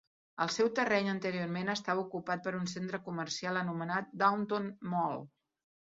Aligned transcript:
El 0.43 0.51
seu 0.53 0.69
terreny 0.79 1.09
anteriorment 1.11 1.69
estava 1.73 2.03
ocupat 2.07 2.43
per 2.47 2.55
un 2.61 2.65
centre 2.73 3.03
comercial 3.11 3.61
anomenat 3.61 4.11
Downtown 4.23 4.71
Mall. 4.95 5.25